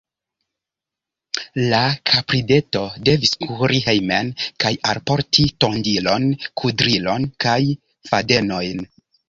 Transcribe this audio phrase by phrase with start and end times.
[1.73, 4.33] La kaprideto devis kuri hejmen
[4.65, 6.29] kaj alporti tondilon,
[6.63, 7.63] kudrilon kaj
[8.13, 8.87] fadenojn.